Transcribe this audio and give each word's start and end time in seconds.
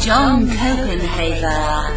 John 0.00 0.46
Copenhaver, 0.46 1.90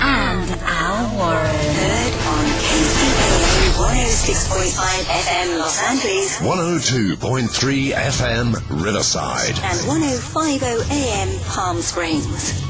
and 0.00 0.50
Al 0.62 1.16
Warren. 1.16 1.46
Heard 1.46 2.14
on 2.26 2.44
KCAA 2.58 3.70
106.5 3.78 5.04
FM 5.04 5.58
Los 5.60 5.80
Angeles 5.82 6.38
102.3 6.40 7.92
FM 7.92 8.84
Riverside. 8.84 9.54
and 9.62 9.78
105.0 9.86 10.90
AM 10.90 11.40
Palm 11.44 11.80
Springs. 11.80 12.60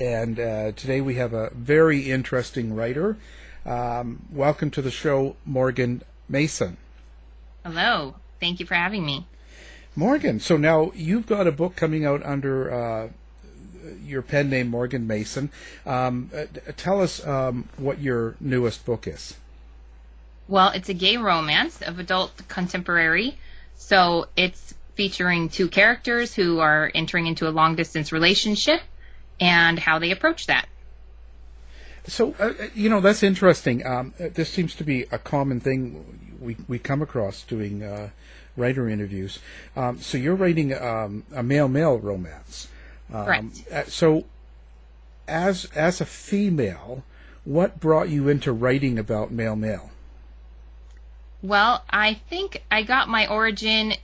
and 0.00 0.38
uh, 0.38 0.72
today 0.72 1.00
we 1.00 1.14
have 1.14 1.32
a 1.32 1.50
very 1.54 2.10
interesting 2.10 2.74
writer. 2.74 3.16
Um, 3.64 4.26
welcome 4.30 4.70
to 4.72 4.82
the 4.82 4.90
show, 4.90 5.36
Morgan 5.46 6.02
Mason. 6.28 6.76
Hello. 7.64 8.14
Thank 8.40 8.60
you 8.60 8.66
for 8.66 8.74
having 8.74 9.04
me. 9.06 9.26
Morgan, 9.98 10.38
so 10.38 10.56
now 10.56 10.92
you've 10.94 11.26
got 11.26 11.48
a 11.48 11.52
book 11.52 11.74
coming 11.74 12.06
out 12.06 12.24
under 12.24 12.72
uh, 12.72 13.08
your 14.04 14.22
pen 14.22 14.48
name, 14.48 14.68
Morgan 14.68 15.08
Mason. 15.08 15.50
Um, 15.84 16.30
uh, 16.32 16.44
tell 16.76 17.02
us 17.02 17.26
um, 17.26 17.68
what 17.78 17.98
your 17.98 18.36
newest 18.38 18.86
book 18.86 19.08
is. 19.08 19.36
Well, 20.46 20.70
it's 20.70 20.88
a 20.88 20.94
gay 20.94 21.16
romance 21.16 21.82
of 21.82 21.98
adult 21.98 22.46
contemporary. 22.46 23.38
So 23.74 24.28
it's 24.36 24.72
featuring 24.94 25.48
two 25.48 25.66
characters 25.66 26.32
who 26.32 26.60
are 26.60 26.92
entering 26.94 27.26
into 27.26 27.48
a 27.48 27.50
long 27.50 27.74
distance 27.74 28.12
relationship 28.12 28.80
and 29.40 29.80
how 29.80 29.98
they 29.98 30.12
approach 30.12 30.46
that. 30.46 30.68
So, 32.06 32.36
uh, 32.38 32.44
uh, 32.44 32.68
you 32.72 32.88
know, 32.88 33.00
that's 33.00 33.24
interesting. 33.24 33.84
Um, 33.84 34.14
uh, 34.20 34.28
this 34.32 34.48
seems 34.48 34.76
to 34.76 34.84
be 34.84 35.06
a 35.10 35.18
common 35.18 35.58
thing 35.58 36.36
we, 36.40 36.56
we 36.68 36.78
come 36.78 37.02
across 37.02 37.42
doing 37.42 37.82
uh, 37.82 38.10
writer 38.58 38.88
interviews. 38.88 39.38
Um, 39.76 40.00
so 40.00 40.18
you're 40.18 40.34
writing 40.34 40.74
um, 40.74 41.24
a 41.34 41.42
male-male 41.42 41.98
romance. 41.98 42.68
Um, 43.12 43.24
Correct. 43.24 43.72
uh, 43.72 43.84
so, 43.84 44.24
as 45.26 45.66
as 45.74 46.00
a 46.00 46.04
female, 46.04 47.04
what 47.44 47.80
brought 47.80 48.08
you 48.08 48.28
into 48.28 48.52
writing 48.52 48.98
about 48.98 49.30
male-male? 49.30 49.90
Well, 51.42 51.84
I 51.88 52.14
think 52.14 52.62
I 52.70 52.82
got 52.82 53.08
my 53.08 53.28
origin 53.28 53.94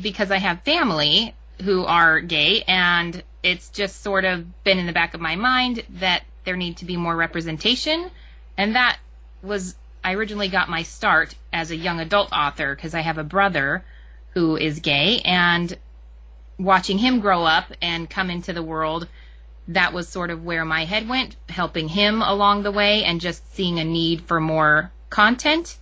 because 0.00 0.30
I 0.30 0.38
have 0.38 0.62
family 0.62 1.34
who 1.62 1.84
are 1.84 2.20
gay, 2.20 2.64
and 2.66 3.22
it's 3.42 3.68
just 3.68 4.02
sort 4.02 4.24
of 4.24 4.64
been 4.64 4.78
in 4.78 4.86
the 4.86 4.92
back 4.92 5.14
of 5.14 5.20
my 5.20 5.36
mind 5.36 5.84
that 6.00 6.24
there 6.44 6.56
need 6.56 6.78
to 6.78 6.84
be 6.84 6.96
more 6.96 7.14
representation, 7.14 8.10
and 8.56 8.74
that 8.74 8.98
was 9.42 9.76
I 10.04 10.14
originally 10.14 10.48
got 10.48 10.68
my 10.68 10.82
start 10.82 11.34
as 11.52 11.70
a 11.70 11.76
young 11.76 12.00
adult 12.00 12.32
author 12.32 12.74
because 12.74 12.94
I 12.94 13.00
have 13.00 13.18
a 13.18 13.24
brother 13.24 13.84
who 14.34 14.56
is 14.56 14.80
gay, 14.80 15.20
and 15.24 15.76
watching 16.58 16.98
him 16.98 17.20
grow 17.20 17.44
up 17.44 17.72
and 17.80 18.08
come 18.08 18.30
into 18.30 18.52
the 18.52 18.62
world, 18.62 19.06
that 19.68 19.92
was 19.92 20.08
sort 20.08 20.30
of 20.30 20.44
where 20.44 20.64
my 20.64 20.84
head 20.84 21.08
went, 21.08 21.36
helping 21.48 21.88
him 21.88 22.22
along 22.22 22.62
the 22.62 22.72
way, 22.72 23.04
and 23.04 23.20
just 23.20 23.54
seeing 23.54 23.78
a 23.78 23.84
need 23.84 24.22
for 24.22 24.40
more 24.40 24.90
content 25.10 25.78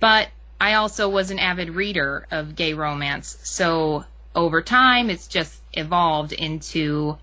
but 0.00 0.28
I 0.58 0.74
also 0.74 1.08
was 1.08 1.30
an 1.30 1.38
avid 1.38 1.70
reader 1.70 2.26
of 2.30 2.56
gay 2.56 2.72
romance. 2.72 3.38
So 3.42 4.04
over 4.34 4.62
time, 4.62 5.10
it's 5.10 5.28
just 5.28 5.60
evolved 5.74 6.32
into 6.32 7.18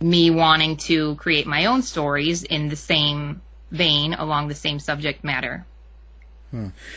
me 0.00 0.30
wanting 0.30 0.76
to 0.76 1.16
create 1.16 1.46
my 1.46 1.64
own 1.64 1.82
stories 1.82 2.44
in 2.44 2.68
the 2.68 2.76
same 2.76 3.40
vein 3.70 4.14
along 4.14 4.48
the 4.48 4.54
same 4.54 4.78
subject 4.78 5.24
matter. 5.24 5.66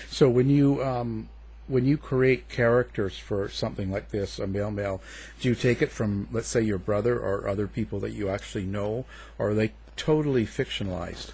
So 0.10 0.30
when 0.30 0.50
you 0.50 0.84
um, 0.84 1.30
when 1.68 1.86
you 1.86 1.98
create 1.98 2.50
characters 2.50 3.18
for 3.18 3.50
something 3.50 3.92
like 3.92 4.10
this, 4.10 4.40
a 4.40 4.48
male 4.48 4.72
male, 4.72 5.02
do 5.40 5.50
you 5.50 5.56
take 5.56 5.82
it 5.82 5.92
from 5.92 6.28
let's 6.32 6.48
say 6.48 6.62
your 6.62 6.78
brother 6.78 7.20
or 7.20 7.48
other 7.48 7.68
people 7.68 8.00
that 8.02 8.12
you 8.12 8.30
actually 8.30 8.66
know, 8.66 9.06
or 9.38 9.52
are 9.52 9.54
they 9.54 9.74
totally 9.96 10.46
fictionalized? 10.46 11.32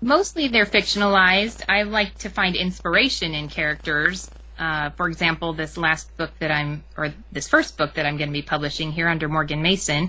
Mostly 0.00 0.48
they're 0.48 0.66
fictionalized. 0.66 1.62
I 1.68 1.84
like 1.84 2.18
to 2.18 2.28
find 2.28 2.56
inspiration 2.56 3.34
in 3.34 3.48
characters. 3.48 4.28
Uh, 4.58 4.90
for 4.90 5.08
example, 5.08 5.52
this 5.52 5.76
last 5.76 6.14
book 6.16 6.30
that 6.40 6.50
I'm, 6.50 6.84
or 6.96 7.14
this 7.30 7.48
first 7.48 7.76
book 7.78 7.94
that 7.94 8.04
I'm 8.04 8.16
going 8.16 8.28
to 8.28 8.32
be 8.32 8.42
publishing 8.42 8.92
here 8.92 9.08
under 9.08 9.28
Morgan 9.28 9.62
Mason, 9.62 10.04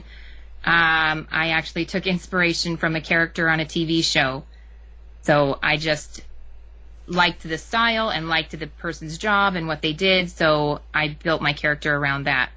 um, 0.66 1.28
I 1.32 1.50
actually 1.52 1.86
took 1.86 2.08
inspiration 2.08 2.78
from 2.78 2.96
a 2.96 3.02
character 3.02 3.50
on 3.50 3.60
a 3.60 3.66
TV 3.66 4.04
show. 4.04 4.44
So 5.22 5.60
I 5.62 5.78
just 5.78 6.22
liked 7.08 7.44
the 7.44 7.58
style 7.58 8.10
and 8.10 8.28
liked 8.28 8.58
the 8.58 8.68
person's 8.68 9.18
job 9.18 9.56
and 9.56 9.68
what 9.68 9.82
they 9.82 9.94
did. 9.94 10.30
So 10.30 10.82
I 10.94 11.10
built 11.10 11.42
my 11.42 11.54
character 11.54 11.96
around 11.96 12.26
that. 12.26 12.50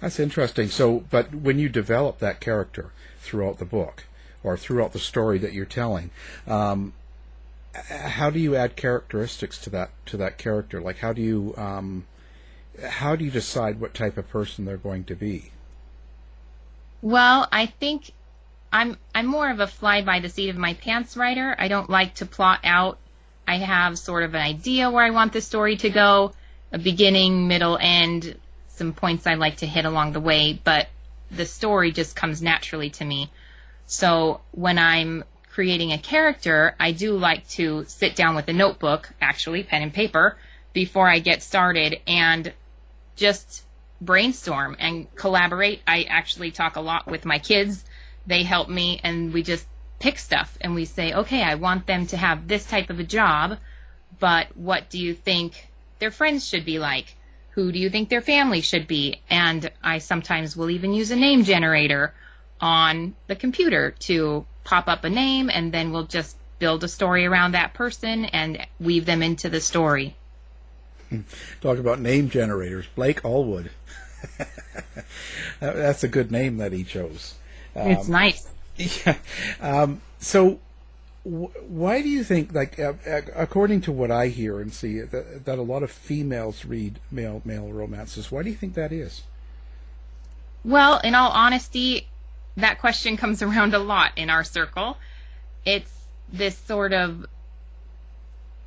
That's 0.00 0.20
interesting. 0.20 0.68
So, 0.68 1.04
but 1.10 1.34
when 1.34 1.58
you 1.58 1.68
develop 1.68 2.18
that 2.18 2.40
character 2.40 2.92
throughout 3.20 3.58
the 3.58 3.64
book 3.64 4.04
or 4.42 4.56
throughout 4.56 4.92
the 4.92 4.98
story 4.98 5.38
that 5.38 5.52
you're 5.52 5.66
telling, 5.66 6.10
um, 6.46 6.92
how 7.74 8.30
do 8.30 8.38
you 8.38 8.54
add 8.56 8.76
characteristics 8.76 9.58
to 9.58 9.70
that 9.70 9.90
to 10.06 10.16
that 10.16 10.38
character? 10.38 10.80
Like, 10.80 10.98
how 10.98 11.12
do 11.12 11.22
you 11.22 11.54
um, 11.56 12.06
how 12.86 13.16
do 13.16 13.24
you 13.24 13.30
decide 13.30 13.80
what 13.80 13.94
type 13.94 14.16
of 14.16 14.28
person 14.28 14.64
they're 14.64 14.76
going 14.76 15.04
to 15.04 15.14
be? 15.14 15.50
Well, 17.02 17.48
I 17.52 17.66
think 17.66 18.12
I'm 18.72 18.96
I'm 19.14 19.26
more 19.26 19.50
of 19.50 19.60
a 19.60 19.66
fly 19.66 20.02
by 20.02 20.20
the 20.20 20.28
seat 20.28 20.50
of 20.50 20.56
my 20.56 20.74
pants 20.74 21.16
writer. 21.16 21.54
I 21.58 21.68
don't 21.68 21.88
like 21.88 22.16
to 22.16 22.26
plot 22.26 22.60
out. 22.64 22.98
I 23.46 23.56
have 23.56 23.98
sort 23.98 24.24
of 24.24 24.34
an 24.34 24.42
idea 24.42 24.90
where 24.90 25.04
I 25.04 25.10
want 25.10 25.32
the 25.32 25.40
story 25.40 25.76
to 25.78 25.90
go, 25.90 26.32
a 26.72 26.78
beginning, 26.78 27.48
middle, 27.48 27.78
end, 27.80 28.36
some 28.68 28.92
points 28.92 29.26
I 29.26 29.34
like 29.34 29.58
to 29.58 29.66
hit 29.66 29.86
along 29.86 30.12
the 30.12 30.20
way, 30.20 30.60
but 30.62 30.88
the 31.30 31.46
story 31.46 31.92
just 31.92 32.14
comes 32.14 32.42
naturally 32.42 32.90
to 32.90 33.04
me. 33.04 33.30
So 33.86 34.42
when 34.52 34.78
I'm 34.78 35.24
creating 35.50 35.92
a 35.92 35.98
character, 35.98 36.74
I 36.78 36.92
do 36.92 37.16
like 37.16 37.48
to 37.50 37.84
sit 37.88 38.16
down 38.16 38.36
with 38.36 38.48
a 38.48 38.52
notebook, 38.52 39.08
actually 39.20 39.62
pen 39.62 39.82
and 39.82 39.94
paper, 39.94 40.36
before 40.72 41.08
I 41.08 41.18
get 41.18 41.42
started 41.42 42.00
and 42.06 42.52
just 43.16 43.64
brainstorm 44.00 44.76
and 44.78 45.12
collaborate. 45.16 45.80
I 45.86 46.02
actually 46.02 46.50
talk 46.50 46.76
a 46.76 46.80
lot 46.80 47.06
with 47.06 47.24
my 47.24 47.38
kids. 47.38 47.84
They 48.28 48.44
help 48.44 48.68
me 48.68 49.00
and 49.02 49.32
we 49.32 49.42
just 49.42 49.66
pick 49.98 50.18
stuff 50.18 50.56
and 50.60 50.74
we 50.74 50.84
say, 50.84 51.12
okay, 51.12 51.42
I 51.42 51.56
want 51.56 51.86
them 51.86 52.06
to 52.08 52.16
have 52.16 52.46
this 52.46 52.64
type 52.64 52.90
of 52.90 53.00
a 53.00 53.04
job, 53.04 53.58
but 54.20 54.56
what 54.56 54.90
do 54.90 54.98
you 54.98 55.14
think 55.14 55.68
their 55.98 56.10
friends 56.10 56.46
should 56.46 56.64
be 56.64 56.78
like? 56.78 57.16
Who 57.52 57.72
do 57.72 57.78
you 57.78 57.90
think 57.90 58.08
their 58.08 58.20
family 58.20 58.60
should 58.60 58.86
be? 58.86 59.20
And 59.28 59.70
I 59.82 59.98
sometimes 59.98 60.56
will 60.56 60.70
even 60.70 60.92
use 60.92 61.10
a 61.10 61.16
name 61.16 61.42
generator 61.42 62.14
on 62.60 63.14
the 63.26 63.34
computer 63.34 63.92
to 64.00 64.46
pop 64.62 64.88
up 64.88 65.04
a 65.04 65.10
name 65.10 65.50
and 65.50 65.72
then 65.72 65.90
we'll 65.90 66.04
just 66.04 66.36
build 66.58 66.84
a 66.84 66.88
story 66.88 67.24
around 67.24 67.52
that 67.52 67.74
person 67.74 68.26
and 68.26 68.66
weave 68.78 69.06
them 69.06 69.22
into 69.22 69.48
the 69.48 69.60
story. 69.60 70.14
Talk 71.60 71.78
about 71.78 72.00
name 72.00 72.28
generators. 72.28 72.86
Blake 72.94 73.22
Allwood. 73.22 73.70
That's 75.60 76.04
a 76.04 76.08
good 76.08 76.30
name 76.30 76.58
that 76.58 76.72
he 76.72 76.84
chose. 76.84 77.37
Um, 77.80 77.90
it's 77.90 78.08
nice. 78.08 78.48
Yeah. 79.04 79.16
Um, 79.60 80.00
so, 80.20 80.60
w- 81.24 81.50
why 81.66 82.00
do 82.00 82.08
you 82.08 82.22
think, 82.22 82.54
like, 82.54 82.78
uh, 82.78 82.92
according 83.34 83.80
to 83.82 83.92
what 83.92 84.12
I 84.12 84.28
hear 84.28 84.60
and 84.60 84.72
see, 84.72 85.00
that, 85.00 85.44
that 85.46 85.58
a 85.58 85.62
lot 85.62 85.82
of 85.82 85.90
females 85.90 86.64
read 86.64 87.00
male 87.10 87.42
male 87.44 87.72
romances? 87.72 88.30
Why 88.30 88.44
do 88.44 88.50
you 88.50 88.54
think 88.54 88.74
that 88.74 88.92
is? 88.92 89.22
Well, 90.64 91.00
in 91.00 91.16
all 91.16 91.30
honesty, 91.30 92.06
that 92.56 92.78
question 92.78 93.16
comes 93.16 93.42
around 93.46 93.74
a 93.74 93.80
lot 93.80 94.12
in 94.16 94.30
our 94.30 94.44
circle. 94.44 94.96
It's 95.64 95.92
this 96.32 96.56
sort 96.56 96.92
of 96.92 97.26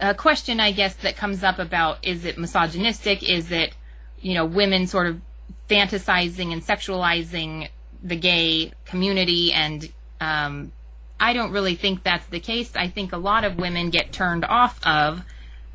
a 0.02 0.14
question, 0.16 0.60
I 0.60 0.72
guess, 0.72 0.96
that 0.96 1.16
comes 1.16 1.44
up 1.44 1.60
about 1.60 2.06
is 2.06 2.26
it 2.26 2.38
misogynistic? 2.38 3.24
Is 3.24 3.52
it, 3.52 3.74
you 4.20 4.34
know, 4.34 4.46
women 4.46 4.88
sort 4.88 5.08
of 5.08 5.22
fantasizing 5.70 6.52
and 6.52 6.62
sexualizing 6.66 7.70
the 8.02 8.16
gay 8.16 8.74
community? 8.86 9.54
And 9.54 9.88
um, 10.20 10.72
I 11.20 11.34
don't 11.34 11.52
really 11.52 11.76
think 11.76 12.04
that's 12.04 12.26
the 12.28 12.40
case. 12.40 12.76
I 12.76 12.88
think 12.88 13.14
a 13.14 13.18
lot 13.18 13.44
of 13.44 13.58
women 13.58 13.90
get 13.90 14.12
turned 14.12 14.46
off 14.46 14.80
of 14.86 15.22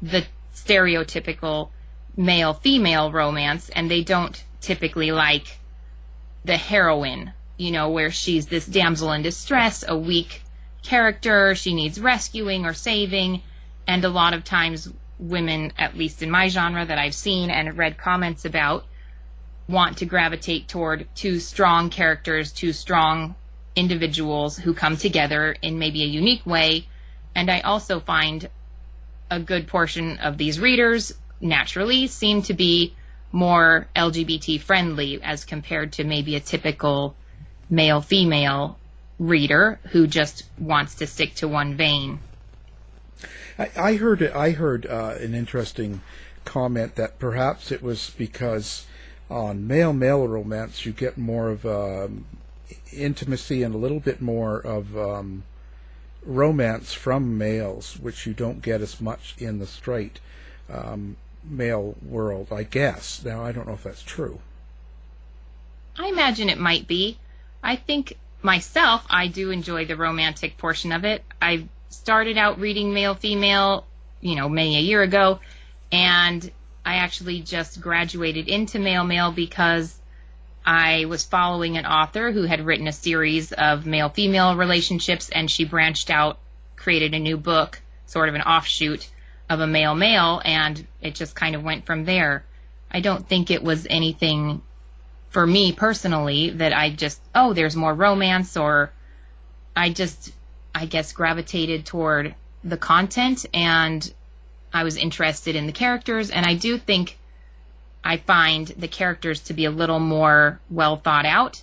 the 0.02 0.24
stereotypical 0.54 1.70
male 2.16 2.54
female 2.54 3.12
romance 3.12 3.68
and 3.68 3.90
they 3.90 4.02
don't 4.02 4.42
typically 4.60 5.12
like 5.12 5.58
the 6.44 6.56
heroine, 6.56 7.32
you 7.56 7.70
know, 7.70 7.90
where 7.90 8.10
she's 8.10 8.46
this 8.46 8.66
damsel 8.66 9.12
in 9.12 9.22
distress, 9.22 9.84
a 9.86 9.96
weak 9.96 10.42
character, 10.82 11.54
she 11.54 11.74
needs 11.74 12.00
rescuing 12.00 12.64
or 12.64 12.72
saving 12.72 13.42
and 13.86 14.04
a 14.04 14.08
lot 14.08 14.34
of 14.34 14.44
times 14.44 14.88
women, 15.18 15.72
at 15.78 15.96
least 15.96 16.22
in 16.22 16.30
my 16.30 16.48
genre 16.48 16.84
that 16.84 16.98
I've 16.98 17.14
seen 17.14 17.50
and 17.50 17.76
read 17.76 17.98
comments 17.98 18.44
about, 18.44 18.84
want 19.68 19.98
to 19.98 20.06
gravitate 20.06 20.68
toward 20.68 21.06
two 21.14 21.40
strong 21.40 21.90
characters, 21.90 22.52
two 22.52 22.72
strong 22.72 23.34
individuals 23.74 24.56
who 24.56 24.72
come 24.72 24.96
together 24.96 25.56
in 25.60 25.78
maybe 25.78 26.02
a 26.02 26.06
unique 26.06 26.46
way. 26.46 26.86
And 27.34 27.50
I 27.50 27.60
also 27.60 28.00
find 28.00 28.48
a 29.30 29.40
good 29.40 29.66
portion 29.66 30.18
of 30.18 30.38
these 30.38 30.60
readers 30.60 31.12
naturally 31.40 32.06
seem 32.06 32.42
to 32.42 32.54
be 32.54 32.94
more 33.32 33.86
LGBT 33.94 34.60
friendly 34.60 35.20
as 35.22 35.44
compared 35.44 35.92
to 35.94 36.04
maybe 36.04 36.36
a 36.36 36.40
typical 36.40 37.14
male 37.68 38.00
female 38.00 38.78
reader 39.18 39.78
who 39.90 40.06
just 40.06 40.44
wants 40.58 40.96
to 40.96 41.06
stick 41.06 41.34
to 41.34 41.48
one 41.48 41.76
vein. 41.76 42.20
I, 43.58 43.94
heard 43.94 44.22
I 44.22 44.50
heard 44.50 44.86
uh, 44.86 45.16
an 45.18 45.34
interesting 45.34 46.02
comment 46.44 46.94
that 46.96 47.18
perhaps 47.18 47.72
it 47.72 47.82
was 47.82 48.12
because 48.18 48.86
on 49.28 49.66
male 49.66 49.92
male 49.92 50.26
romance 50.26 50.86
you 50.86 50.92
get 50.92 51.18
more 51.18 51.48
of 51.48 51.66
um, 51.66 52.24
intimacy 52.92 53.62
and 53.62 53.74
a 53.74 53.78
little 53.78 54.00
bit 54.00 54.20
more 54.20 54.58
of 54.58 54.96
um, 54.96 55.42
romance 56.26 56.92
from 56.92 57.38
males, 57.38 57.98
which 57.98 58.26
you 58.26 58.34
don't 58.34 58.60
get 58.60 58.80
as 58.80 59.00
much 59.00 59.34
in 59.38 59.58
the 59.58 59.66
straight 59.66 60.18
um, 60.68 61.16
male 61.44 61.94
world, 62.04 62.48
I 62.52 62.64
guess. 62.64 63.24
Now 63.24 63.44
I 63.44 63.52
don't 63.52 63.66
know 63.66 63.74
if 63.74 63.84
that's 63.84 64.02
true. 64.02 64.40
I 65.98 66.08
imagine 66.08 66.48
it 66.48 66.58
might 66.58 66.86
be. 66.86 67.18
I 67.62 67.76
think 67.76 68.18
myself, 68.42 69.06
I 69.08 69.28
do 69.28 69.50
enjoy 69.50 69.86
the 69.86 69.96
romantic 69.96 70.58
portion 70.58 70.92
of 70.92 71.04
it. 71.04 71.24
I've 71.40 71.66
started 71.88 72.36
out 72.36 72.60
reading 72.60 72.92
male 72.92 73.14
female, 73.14 73.86
you 74.20 74.34
know, 74.34 74.48
many 74.48 74.76
a 74.76 74.80
year 74.80 75.02
ago, 75.02 75.40
and 75.90 76.50
I 76.86 76.96
actually 76.96 77.40
just 77.40 77.80
graduated 77.80 78.48
into 78.48 78.78
male 78.78 79.04
male 79.04 79.32
because 79.32 79.98
I 80.64 81.06
was 81.06 81.24
following 81.24 81.76
an 81.76 81.84
author 81.84 82.30
who 82.30 82.44
had 82.44 82.64
written 82.64 82.86
a 82.86 82.92
series 82.92 83.52
of 83.52 83.86
male 83.86 84.08
female 84.08 84.56
relationships, 84.56 85.28
and 85.28 85.50
she 85.50 85.64
branched 85.64 86.10
out, 86.10 86.38
created 86.76 87.12
a 87.12 87.18
new 87.18 87.36
book, 87.36 87.82
sort 88.06 88.28
of 88.28 88.36
an 88.36 88.42
offshoot 88.42 89.08
of 89.50 89.58
a 89.60 89.66
male 89.66 89.96
male, 89.96 90.40
and 90.44 90.86
it 91.02 91.16
just 91.16 91.34
kind 91.34 91.56
of 91.56 91.64
went 91.64 91.86
from 91.86 92.04
there. 92.04 92.44
I 92.90 93.00
don't 93.00 93.28
think 93.28 93.50
it 93.50 93.64
was 93.64 93.86
anything 93.90 94.62
for 95.30 95.44
me 95.44 95.72
personally 95.72 96.50
that 96.50 96.72
I 96.72 96.90
just, 96.90 97.20
oh, 97.34 97.52
there's 97.52 97.74
more 97.76 97.92
romance, 97.92 98.56
or 98.56 98.92
I 99.74 99.90
just 99.90 100.32
I 100.72 100.84
guess, 100.84 101.12
gravitated 101.12 101.86
toward 101.86 102.34
the 102.62 102.76
content 102.76 103.46
and 103.54 104.12
I 104.72 104.84
was 104.84 104.96
interested 104.96 105.56
in 105.56 105.66
the 105.66 105.72
characters. 105.72 106.30
And 106.30 106.44
I 106.46 106.54
do 106.54 106.78
think 106.78 107.18
I 108.04 108.18
find 108.18 108.66
the 108.68 108.88
characters 108.88 109.40
to 109.42 109.54
be 109.54 109.64
a 109.64 109.70
little 109.70 109.98
more 109.98 110.60
well 110.70 110.96
thought 110.96 111.26
out, 111.26 111.62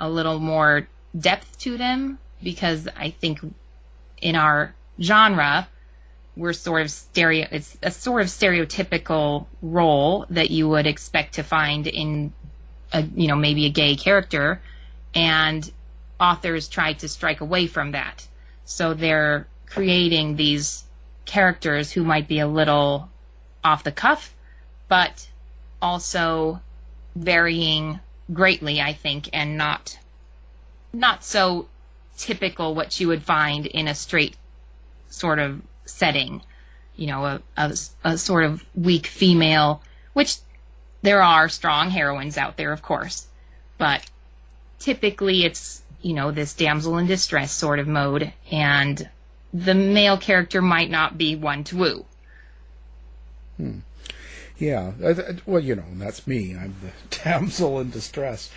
a 0.00 0.08
little 0.08 0.38
more 0.38 0.88
depth 1.18 1.58
to 1.60 1.76
them, 1.76 2.18
because 2.42 2.88
I 2.96 3.10
think 3.10 3.40
in 4.20 4.36
our 4.36 4.74
genre, 5.00 5.68
we're 6.36 6.52
sort 6.52 6.82
of 6.82 6.90
stereo, 6.90 7.46
it's 7.50 7.76
a 7.82 7.90
sort 7.90 8.22
of 8.22 8.28
stereotypical 8.28 9.46
role 9.62 10.26
that 10.30 10.50
you 10.50 10.68
would 10.68 10.86
expect 10.86 11.34
to 11.34 11.42
find 11.42 11.86
in 11.86 12.32
a, 12.92 13.02
you 13.02 13.28
know, 13.28 13.36
maybe 13.36 13.66
a 13.66 13.70
gay 13.70 13.94
character. 13.94 14.60
And 15.14 15.70
authors 16.18 16.68
try 16.68 16.94
to 16.94 17.08
strike 17.08 17.40
away 17.40 17.66
from 17.66 17.92
that. 17.92 18.26
So 18.64 18.94
they're 18.94 19.46
creating 19.66 20.36
these 20.36 20.84
characters 21.24 21.92
who 21.92 22.04
might 22.04 22.28
be 22.28 22.40
a 22.40 22.46
little 22.46 23.08
off 23.62 23.84
the 23.84 23.92
cuff, 23.92 24.34
but 24.88 25.28
also 25.80 26.60
varying 27.16 28.00
greatly, 28.32 28.80
I 28.80 28.92
think, 28.92 29.28
and 29.32 29.56
not 29.56 29.98
not 30.92 31.24
so 31.24 31.68
typical 32.16 32.74
what 32.74 33.00
you 33.00 33.08
would 33.08 33.22
find 33.22 33.66
in 33.66 33.88
a 33.88 33.94
straight 33.94 34.36
sort 35.08 35.38
of 35.38 35.60
setting. 35.84 36.42
You 36.96 37.08
know, 37.08 37.24
a, 37.24 37.42
a, 37.56 37.74
a 38.04 38.18
sort 38.18 38.44
of 38.44 38.64
weak 38.74 39.06
female, 39.06 39.82
which 40.12 40.36
there 41.02 41.22
are 41.22 41.48
strong 41.48 41.90
heroines 41.90 42.38
out 42.38 42.56
there, 42.56 42.72
of 42.72 42.82
course, 42.82 43.26
but 43.78 44.04
typically 44.78 45.44
it's 45.44 45.82
you 46.04 46.12
know, 46.12 46.30
this 46.30 46.52
damsel 46.52 46.98
in 46.98 47.06
distress 47.06 47.50
sort 47.50 47.78
of 47.78 47.88
mode, 47.88 48.30
and 48.52 49.08
the 49.54 49.74
male 49.74 50.18
character 50.18 50.60
might 50.60 50.90
not 50.90 51.16
be 51.16 51.36
one 51.36 51.62
to 51.64 51.76
woo. 51.76 52.04
Hmm. 53.56 53.78
Yeah, 54.58 54.92
well, 55.46 55.60
you 55.60 55.76
know, 55.76 55.84
that's 55.94 56.26
me. 56.26 56.56
I'm 56.56 56.74
the 56.82 57.16
damsel 57.22 57.80
in 57.80 57.90
distress. 57.90 58.50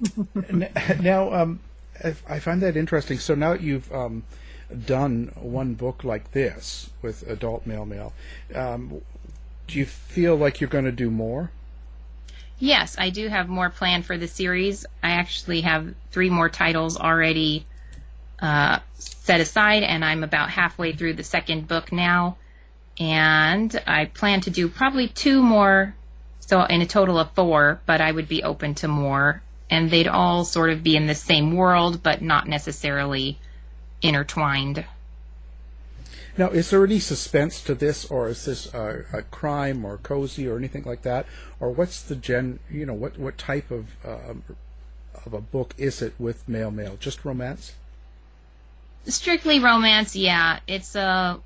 now, 1.00 1.32
um, 1.32 1.60
I 2.02 2.38
find 2.38 2.62
that 2.62 2.76
interesting. 2.76 3.18
So 3.18 3.34
now 3.34 3.52
that 3.52 3.60
you've 3.60 3.92
um, 3.92 4.22
done 4.86 5.32
one 5.34 5.74
book 5.74 6.04
like 6.04 6.32
this 6.32 6.90
with 7.02 7.28
adult 7.28 7.66
male 7.66 7.84
male. 7.84 8.12
Um, 8.54 9.02
do 9.66 9.78
you 9.78 9.86
feel 9.86 10.36
like 10.36 10.60
you're 10.60 10.70
going 10.70 10.84
to 10.84 10.92
do 10.92 11.10
more? 11.10 11.50
Yes, 12.58 12.96
I 12.98 13.10
do 13.10 13.28
have 13.28 13.48
more 13.48 13.70
planned 13.70 14.04
for 14.06 14.18
the 14.18 14.28
series. 14.28 14.84
I 15.02 15.12
actually 15.12 15.62
have 15.62 15.94
three 16.10 16.30
more 16.30 16.48
titles 16.48 16.98
already 16.98 17.66
uh, 18.40 18.78
set 18.94 19.40
aside, 19.40 19.82
and 19.82 20.04
I'm 20.04 20.24
about 20.24 20.50
halfway 20.50 20.92
through 20.92 21.14
the 21.14 21.24
second 21.24 21.68
book 21.68 21.92
now. 21.92 22.36
And 22.98 23.80
I 23.86 24.06
plan 24.06 24.40
to 24.42 24.50
do 24.50 24.68
probably 24.68 25.08
two 25.08 25.42
more, 25.42 25.94
so 26.40 26.62
in 26.64 26.82
a 26.82 26.86
total 26.86 27.18
of 27.18 27.32
four, 27.32 27.80
but 27.86 28.00
I 28.00 28.12
would 28.12 28.28
be 28.28 28.42
open 28.42 28.74
to 28.76 28.88
more. 28.88 29.42
And 29.70 29.90
they'd 29.90 30.08
all 30.08 30.44
sort 30.44 30.70
of 30.70 30.82
be 30.82 30.96
in 30.96 31.06
the 31.06 31.14
same 31.14 31.54
world, 31.54 32.02
but 32.02 32.22
not 32.22 32.48
necessarily 32.48 33.38
intertwined. 34.02 34.84
Now, 36.36 36.48
is 36.48 36.70
there 36.70 36.84
any 36.84 36.98
suspense 36.98 37.62
to 37.64 37.74
this, 37.74 38.04
or 38.06 38.28
is 38.28 38.44
this 38.44 38.72
a, 38.72 39.04
a 39.12 39.22
crime 39.22 39.84
or 39.84 39.98
cozy 39.98 40.48
or 40.48 40.56
anything 40.56 40.84
like 40.84 41.02
that, 41.02 41.26
or 41.58 41.70
what's 41.70 42.02
the 42.02 42.16
gen? 42.16 42.60
You 42.70 42.86
know, 42.86 42.94
what 42.94 43.18
what 43.18 43.36
type 43.36 43.70
of 43.70 43.88
uh, 44.04 44.34
of 45.26 45.34
a 45.34 45.40
book 45.40 45.74
is 45.76 46.00
it 46.00 46.14
with 46.18 46.48
male 46.48 46.70
male? 46.70 46.96
Just 46.98 47.24
romance? 47.24 47.74
Strictly 49.06 49.60
romance, 49.60 50.14
yeah. 50.14 50.60
It's 50.66 50.94
a 50.94 51.40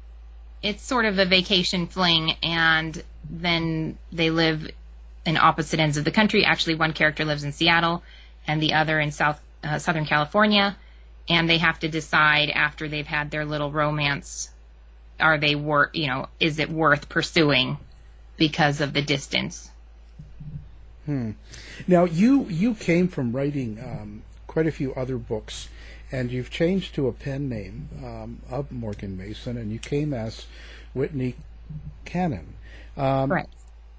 it's 0.63 0.83
sort 0.83 1.05
of 1.05 1.19
a 1.19 1.27
vacation 1.27 1.87
fling, 1.87 2.33
and 2.43 3.03
then 3.29 3.99
they 4.13 4.31
live 4.31 4.71
in 5.27 5.37
opposite 5.37 5.81
ends 5.81 5.97
of 5.97 6.05
the 6.05 6.11
country. 6.11 6.45
Actually, 6.45 6.77
one 6.77 6.93
character 6.93 7.25
lives 7.25 7.45
in 7.45 7.53
Seattle 7.53 8.03
and 8.47 8.61
the 8.61 8.75
other 8.75 8.99
in 8.99 9.11
South 9.13 9.41
uh, 9.63 9.79
Southern 9.79 10.05
California, 10.05 10.77
and 11.29 11.49
they 11.49 11.59
have 11.59 11.79
to 11.81 11.89
decide 11.89 12.51
after 12.51 12.89
they've 12.89 13.07
had 13.07 13.31
their 13.31 13.45
little 13.45 13.71
romance, 13.71 14.51
are 15.21 15.39
they 15.39 15.55
worth, 15.55 15.91
you 15.95 16.07
know, 16.07 16.29
is 16.41 16.59
it 16.59 16.71
worth 16.71 17.09
pursuing 17.09 17.79
because 18.37 18.81
of 18.81 18.93
the 18.93 19.03
distance? 19.03 19.71
Hmm. 21.07 21.33
Now 21.87 22.05
you 22.05 22.47
you 22.49 22.75
came 22.75 23.09
from 23.09 23.33
writing 23.33 23.79
um, 23.79 24.23
quite 24.47 24.67
a 24.67 24.73
few 24.73 24.95
other 24.95 25.19
books, 25.19 25.69
and 26.15 26.31
you've 26.31 26.49
changed 26.49 26.95
to 26.95 27.09
a 27.09 27.13
pen 27.13 27.49
name 27.49 27.89
um, 28.05 28.41
of 28.49 28.71
Morgan 28.71 29.17
Mason, 29.17 29.57
and 29.57 29.73
you 29.73 29.81
came 29.81 30.15
as 30.15 30.47
Whitney 30.95 31.35
Cannon. 32.05 32.55
Um, 32.97 33.33
right. 33.33 33.49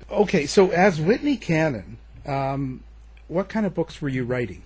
Okay, 0.09 0.45
so 0.45 0.71
as 0.71 1.01
Whitney 1.01 1.35
Cannon, 1.35 1.97
um, 2.25 2.83
what 3.27 3.49
kind 3.49 3.65
of 3.65 3.73
books 3.73 4.01
were 4.01 4.07
you 4.07 4.23
writing? 4.23 4.61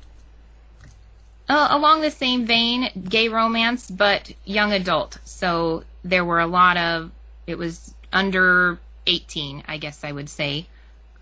Uh, 1.47 1.69
along 1.71 2.01
the 2.01 2.11
same 2.11 2.45
vein, 2.45 2.91
gay 3.09 3.29
romance, 3.29 3.89
but 3.89 4.31
young 4.45 4.71
adult. 4.71 5.17
So 5.25 5.83
there 6.03 6.23
were 6.23 6.39
a 6.39 6.47
lot 6.47 6.77
of, 6.77 7.09
it 7.47 7.57
was 7.57 7.95
under 8.13 8.79
18, 9.07 9.63
I 9.67 9.77
guess 9.77 10.03
I 10.03 10.11
would 10.11 10.29
say. 10.29 10.67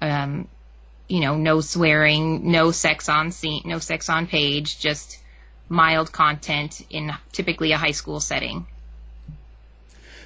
Um, 0.01 0.50
you 1.07 1.22
know, 1.22 1.38
no 1.38 1.62
swearing, 1.62 2.51
no 2.51 2.72
sex 2.72 3.07
on 3.07 3.31
scene, 3.31 3.62
no 3.63 3.79
sex 3.79 4.10
on 4.10 4.27
page, 4.27 4.77
just 4.81 5.19
mild 5.69 6.12
content 6.12 6.86
in 6.89 7.13
typically 7.31 7.71
a 7.71 7.77
high 7.77 7.91
school 7.91 8.19
setting. 8.19 8.65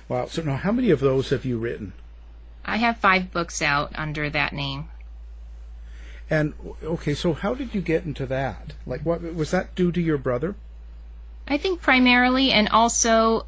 Wow. 0.07 0.27
So 0.27 0.41
now, 0.41 0.57
how 0.57 0.71
many 0.71 0.89
of 0.89 0.99
those 0.99 1.29
have 1.29 1.45
you 1.45 1.57
written? 1.57 1.93
I 2.65 2.77
have 2.77 2.97
five 2.97 3.31
books 3.31 3.61
out 3.61 3.91
under 3.95 4.29
that 4.29 4.53
name. 4.53 4.89
And 6.29 6.53
okay, 6.83 7.13
so 7.13 7.33
how 7.33 7.53
did 7.53 7.75
you 7.75 7.81
get 7.81 8.05
into 8.05 8.25
that? 8.27 8.73
Like, 8.85 9.01
what 9.01 9.21
was 9.21 9.51
that 9.51 9.75
due 9.75 9.91
to 9.91 10.01
your 10.01 10.17
brother? 10.17 10.55
I 11.47 11.57
think 11.57 11.81
primarily, 11.81 12.51
and 12.51 12.69
also 12.69 13.45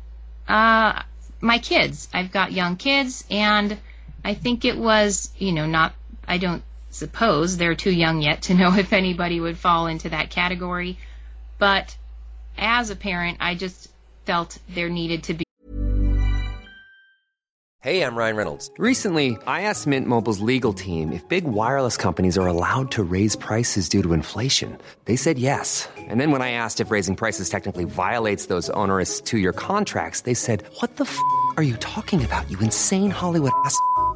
uh, 0.47 1.01
my 1.39 1.59
kids. 1.59 2.09
I've 2.13 2.31
got 2.31 2.51
young 2.51 2.75
kids, 2.75 3.23
and 3.29 3.77
I 4.23 4.33
think 4.33 4.65
it 4.65 4.77
was, 4.77 5.31
you 5.37 5.51
know, 5.51 5.65
not. 5.65 5.93
I 6.27 6.37
don't 6.37 6.63
suppose 6.89 7.57
they're 7.57 7.75
too 7.75 7.91
young 7.91 8.21
yet 8.21 8.43
to 8.43 8.53
know 8.59 8.73
if 8.73 8.93
anybody 8.93 9.39
would 9.39 9.57
fall 9.57 9.87
into 9.87 10.09
that 10.09 10.29
category, 10.29 10.97
but 11.57 11.97
as 12.57 12.89
a 12.89 12.95
parent, 12.95 13.37
I 13.41 13.55
just 13.55 13.89
felt 14.25 14.57
there 14.69 14.89
needed 14.89 15.23
to 15.23 15.33
be. 15.33 15.43
Hey, 17.81 18.01
I'm 18.01 18.15
Ryan 18.15 18.37
Reynolds. 18.37 18.71
Recently, 18.77 19.35
I 19.45 19.63
asked 19.63 19.87
Mint 19.87 20.07
Mobile's 20.07 20.39
legal 20.39 20.71
team 20.71 21.11
if 21.11 21.27
big 21.27 21.43
wireless 21.43 21.97
companies 21.97 22.37
are 22.37 22.47
allowed 22.47 22.91
to 22.91 23.03
raise 23.03 23.35
prices 23.35 23.89
due 23.89 24.01
to 24.01 24.13
inflation. 24.13 24.77
They 25.03 25.17
said 25.17 25.37
yes. 25.37 25.89
And 25.97 26.21
then 26.21 26.31
when 26.31 26.41
I 26.41 26.51
asked 26.51 26.79
if 26.79 26.91
raising 26.91 27.17
prices 27.17 27.49
technically 27.49 27.83
violates 27.83 28.45
those 28.45 28.69
onerous 28.69 29.19
two 29.19 29.37
year 29.37 29.51
contracts, 29.51 30.21
they 30.21 30.33
said, 30.33 30.63
What 30.79 30.95
the 30.95 31.03
f 31.03 31.19
are 31.57 31.63
you 31.63 31.75
talking 31.77 32.23
about, 32.23 32.49
you 32.49 32.57
insane 32.59 33.11
Hollywood 33.11 33.51
ass? 33.65 33.77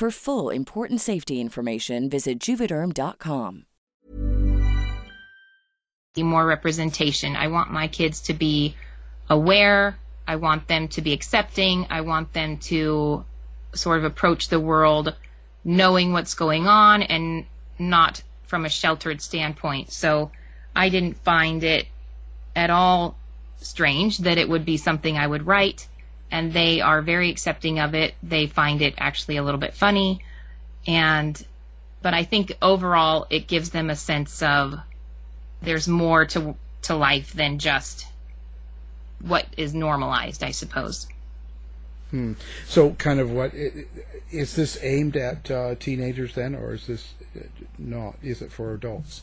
For 0.00 0.10
full 0.10 0.48
important 0.48 1.02
safety 1.02 1.42
information, 1.42 2.08
visit 2.08 2.38
juvederm.com. 2.38 3.66
More 6.16 6.46
representation. 6.46 7.36
I 7.36 7.48
want 7.48 7.70
my 7.70 7.86
kids 7.86 8.22
to 8.22 8.32
be 8.32 8.76
aware. 9.28 9.98
I 10.26 10.36
want 10.36 10.68
them 10.68 10.88
to 10.88 11.02
be 11.02 11.12
accepting. 11.12 11.86
I 11.90 12.00
want 12.00 12.32
them 12.32 12.56
to 12.72 13.26
sort 13.74 13.98
of 13.98 14.04
approach 14.04 14.48
the 14.48 14.58
world 14.58 15.14
knowing 15.64 16.14
what's 16.14 16.32
going 16.32 16.66
on 16.66 17.02
and 17.02 17.44
not 17.78 18.22
from 18.44 18.64
a 18.64 18.70
sheltered 18.70 19.20
standpoint. 19.20 19.92
So 19.92 20.30
I 20.74 20.88
didn't 20.88 21.18
find 21.18 21.62
it 21.62 21.86
at 22.56 22.70
all 22.70 23.18
strange 23.58 24.16
that 24.16 24.38
it 24.38 24.48
would 24.48 24.64
be 24.64 24.78
something 24.78 25.18
I 25.18 25.26
would 25.26 25.46
write 25.46 25.86
and 26.30 26.52
they 26.52 26.80
are 26.80 27.02
very 27.02 27.30
accepting 27.30 27.78
of 27.78 27.94
it. 27.94 28.14
They 28.22 28.46
find 28.46 28.82
it 28.82 28.94
actually 28.98 29.36
a 29.36 29.42
little 29.42 29.60
bit 29.60 29.74
funny. 29.74 30.22
And, 30.86 31.40
but 32.02 32.14
I 32.14 32.24
think 32.24 32.56
overall 32.62 33.26
it 33.30 33.46
gives 33.46 33.70
them 33.70 33.90
a 33.90 33.96
sense 33.96 34.42
of 34.42 34.78
there's 35.62 35.88
more 35.88 36.26
to, 36.26 36.54
to 36.82 36.96
life 36.96 37.32
than 37.32 37.58
just 37.58 38.06
what 39.20 39.46
is 39.56 39.74
normalized, 39.74 40.42
I 40.42 40.52
suppose. 40.52 41.06
Hmm. 42.10 42.32
So, 42.66 42.92
kind 42.92 43.20
of 43.20 43.30
what 43.30 43.52
is 43.54 44.56
this 44.56 44.78
aimed 44.82 45.16
at 45.16 45.50
uh, 45.50 45.76
teenagers 45.76 46.34
then, 46.34 46.56
or 46.56 46.74
is 46.74 46.86
this 46.86 47.14
not? 47.78 48.16
Is 48.22 48.42
it 48.42 48.50
for 48.50 48.74
adults? 48.74 49.22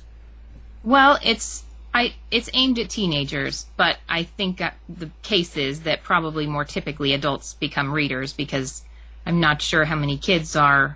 Well, 0.84 1.20
it's 1.22 1.64
I 1.98 2.14
it's 2.30 2.48
aimed 2.54 2.78
at 2.78 2.92
teenagers, 2.92 3.66
but 3.76 3.98
I 4.08 4.22
think 4.22 4.62
the 4.88 5.10
case 5.24 5.58
is 5.58 5.82
that 5.82 6.04
probably 6.04 6.46
more 6.46 6.64
typically 6.64 7.14
adults 7.14 7.56
become 7.56 7.92
readers 7.92 8.34
because 8.34 8.84
I'm 9.26 9.40
not 9.40 9.64
sure 9.64 9.84
how 9.84 9.96
many 9.96 10.20
kids 10.20 10.56
are 10.56 10.96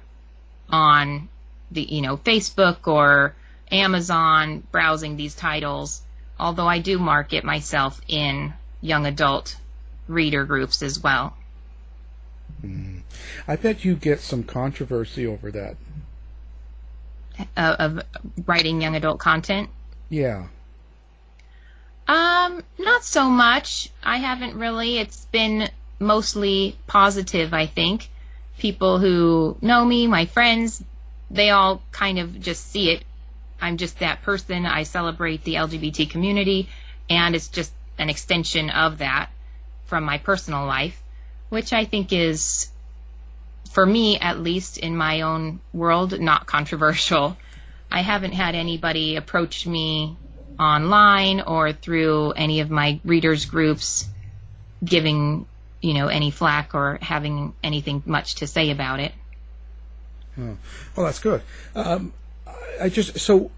on 0.69 1.27
the 1.71 1.81
you 1.81 2.03
know 2.03 2.17
Facebook 2.17 2.87
or 2.87 3.33
Amazon 3.71 4.61
browsing 4.71 5.17
these 5.17 5.33
titles. 5.33 6.03
Although 6.39 6.67
I 6.67 6.77
do 6.77 6.99
market 6.99 7.43
myself 7.43 7.99
in 8.07 8.53
young 8.79 9.07
adult 9.07 9.57
reader 10.07 10.45
groups 10.45 10.83
as 10.83 11.01
well. 11.01 11.35
Mm. 12.63 13.01
I 13.47 13.55
bet 13.55 13.83
you 13.83 13.95
get 13.95 14.19
some 14.19 14.43
controversy 14.43 15.25
over 15.25 15.49
that. 15.49 15.77
Uh, 17.57 17.75
of 17.79 18.01
writing 18.45 18.81
young 18.81 18.95
adult 18.95 19.17
content. 19.17 19.69
Yeah. 20.07 20.45
Um, 22.07 22.63
not 22.77 23.03
so 23.03 23.29
much. 23.29 23.89
I 24.03 24.17
haven't 24.17 24.55
really. 24.55 24.97
It's 24.97 25.25
been 25.25 25.69
mostly 25.99 26.77
positive, 26.87 27.53
I 27.53 27.67
think. 27.67 28.09
People 28.57 28.99
who 28.99 29.57
know 29.61 29.85
me, 29.85 30.07
my 30.07 30.25
friends, 30.25 30.83
they 31.29 31.49
all 31.49 31.81
kind 31.91 32.19
of 32.19 32.41
just 32.41 32.69
see 32.71 32.91
it. 32.91 33.03
I'm 33.61 33.77
just 33.77 33.99
that 33.99 34.23
person. 34.23 34.65
I 34.65 34.83
celebrate 34.83 35.43
the 35.43 35.55
LGBT 35.55 36.09
community, 36.09 36.69
and 37.09 37.35
it's 37.35 37.47
just 37.47 37.71
an 37.97 38.09
extension 38.09 38.69
of 38.69 38.97
that 38.97 39.29
from 39.85 40.03
my 40.03 40.17
personal 40.17 40.65
life, 40.65 41.01
which 41.49 41.73
I 41.73 41.85
think 41.85 42.11
is, 42.11 42.69
for 43.71 43.85
me 43.85 44.17
at 44.19 44.39
least 44.39 44.77
in 44.77 44.97
my 44.97 45.21
own 45.21 45.59
world, 45.73 46.19
not 46.19 46.47
controversial. 46.47 47.37
I 47.91 48.01
haven't 48.01 48.31
had 48.31 48.55
anybody 48.55 49.17
approach 49.17 49.67
me 49.67 50.17
online 50.61 51.41
or 51.41 51.73
through 51.73 52.31
any 52.33 52.59
of 52.59 52.69
my 52.69 52.99
readers 53.03 53.45
groups 53.45 54.07
giving 54.83 55.47
you 55.81 55.95
know 55.95 56.07
any 56.07 56.29
flack 56.29 56.75
or 56.75 56.99
having 57.01 57.53
anything 57.63 58.03
much 58.05 58.35
to 58.35 58.47
say 58.47 58.69
about 58.69 58.99
it. 58.99 59.11
Oh. 60.39 60.57
well 60.95 61.05
that's 61.07 61.19
good. 61.19 61.41
Um, 61.75 62.13
i 62.79 62.89
just 62.89 63.19
so 63.19 63.49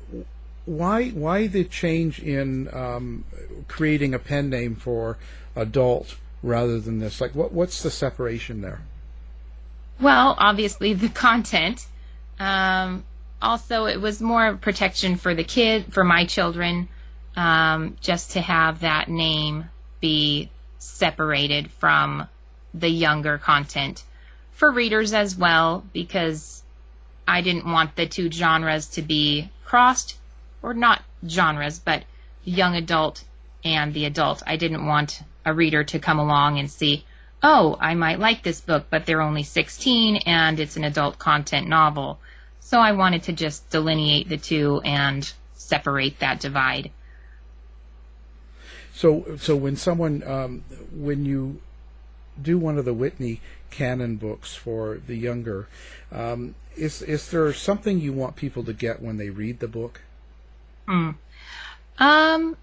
why 0.65 1.10
why 1.10 1.48
the 1.48 1.65
change 1.65 2.19
in 2.19 2.74
um, 2.74 3.25
creating 3.67 4.13
a 4.13 4.19
pen 4.19 4.50
name 4.50 4.75
for 4.75 5.17
adult 5.57 6.15
rather 6.41 6.79
than 6.79 7.00
this? 7.00 7.19
Like 7.19 7.36
what 7.36 7.51
what's 7.51 7.83
the 7.83 7.91
separation 7.91 8.62
there? 8.62 8.81
Well 10.00 10.36
obviously 10.38 10.93
the 10.93 11.10
content. 11.10 11.86
Um, 12.39 13.03
also 13.41 13.86
it 13.86 14.00
was 14.00 14.22
more 14.22 14.55
protection 14.55 15.17
for 15.17 15.36
the 15.36 15.43
kid 15.43 15.93
for 15.93 16.05
my 16.05 16.25
children 16.25 16.88
um, 17.35 17.97
just 18.01 18.31
to 18.31 18.41
have 18.41 18.81
that 18.81 19.09
name 19.09 19.65
be 19.99 20.49
separated 20.79 21.71
from 21.71 22.27
the 22.73 22.89
younger 22.89 23.37
content 23.37 24.03
for 24.53 24.71
readers 24.71 25.13
as 25.13 25.35
well 25.35 25.83
because 25.93 26.63
I 27.27 27.41
didn't 27.41 27.65
want 27.65 27.95
the 27.95 28.05
two 28.05 28.29
genres 28.31 28.87
to 28.91 29.01
be 29.01 29.49
crossed 29.65 30.17
or 30.61 30.73
not 30.73 31.03
genres 31.27 31.79
but 31.79 32.03
young 32.43 32.75
adult 32.75 33.23
and 33.63 33.93
the 33.93 34.05
adult. 34.05 34.43
I 34.45 34.57
didn't 34.57 34.85
want 34.85 35.21
a 35.45 35.53
reader 35.53 35.83
to 35.85 35.99
come 35.99 36.19
along 36.19 36.59
and 36.59 36.69
see, 36.69 37.05
oh, 37.41 37.77
I 37.79 37.95
might 37.95 38.19
like 38.19 38.43
this 38.43 38.61
book, 38.61 38.87
but 38.89 39.05
they're 39.05 39.21
only 39.21 39.43
16 39.43 40.17
and 40.25 40.59
it's 40.59 40.77
an 40.77 40.83
adult 40.83 41.17
content 41.17 41.67
novel. 41.67 42.19
So 42.59 42.79
I 42.79 42.93
wanted 42.93 43.23
to 43.23 43.33
just 43.33 43.69
delineate 43.69 44.29
the 44.29 44.37
two 44.37 44.81
and 44.83 45.31
separate 45.53 46.19
that 46.19 46.39
divide. 46.39 46.91
So, 48.93 49.38
so 49.38 49.55
when 49.55 49.75
someone, 49.75 50.23
um, 50.23 50.63
when 50.95 51.25
you 51.25 51.62
do 52.41 52.57
one 52.57 52.77
of 52.77 52.85
the 52.85 52.93
Whitney 52.93 53.41
Cannon 53.71 54.17
books 54.17 54.55
for 54.55 55.00
the 55.05 55.15
younger, 55.15 55.67
um, 56.12 56.55
is 56.75 57.01
is 57.01 57.29
there 57.29 57.51
something 57.53 57.99
you 57.99 58.13
want 58.13 58.36
people 58.36 58.63
to 58.63 58.73
get 58.73 59.01
when 59.01 59.17
they 59.17 59.29
read 59.29 59.60
the 59.60 59.67
book? 59.67 60.01
Hmm. 60.88 61.12
Um, 61.97 62.58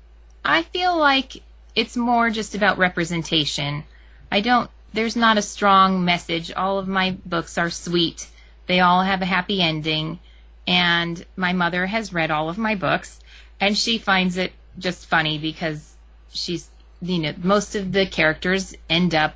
I 0.45 0.63
feel 0.63 0.97
like 0.97 1.43
it's 1.75 1.97
more 1.97 2.31
just 2.31 2.55
about 2.55 2.79
representation. 2.79 3.85
I 4.31 4.41
don't. 4.41 4.71
There's 4.93 5.17
not 5.17 5.39
a 5.39 5.43
strong 5.43 6.05
message. 6.05 6.53
All 6.53 6.79
of 6.79 6.89
my 6.89 7.17
books 7.25 7.59
are 7.59 7.71
sweet 7.71 8.27
they 8.71 8.79
all 8.79 9.03
have 9.03 9.21
a 9.21 9.27
happy 9.27 9.61
ending. 9.61 10.21
And 10.65 11.27
my 11.35 11.53
mother 11.53 11.87
has 11.87 12.13
read 12.13 12.31
all 12.31 12.49
of 12.49 12.57
my 12.57 12.77
books, 12.77 13.19
and 13.59 13.77
she 13.77 13.99
finds 13.99 14.37
it 14.37 14.53
just 14.79 15.07
funny 15.07 15.39
because 15.39 15.90
she's, 16.33 16.69
you 17.03 17.19
know, 17.19 17.35
most 17.43 17.75
of 17.77 17.93
the 17.93 18.07
characters 18.07 18.75
end 18.89 19.15
up 19.15 19.35